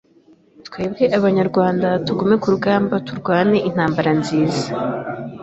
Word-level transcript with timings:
twebwe 0.67 1.03
Abanyarwanda. 1.17 1.87
Tugume 2.05 2.35
ku 2.41 2.47
rugamba, 2.53 2.95
turwane 3.07 3.57
intambara 3.69 4.11
nziza 4.19 4.65